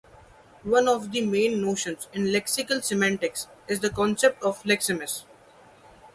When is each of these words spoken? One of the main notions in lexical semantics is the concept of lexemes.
One 0.63 0.87
of 0.87 1.11
the 1.11 1.21
main 1.23 1.61
notions 1.61 2.07
in 2.11 2.23
lexical 2.29 2.83
semantics 2.83 3.45
is 3.67 3.81
the 3.81 3.91
concept 3.91 4.41
of 4.41 4.63
lexemes. 4.63 5.25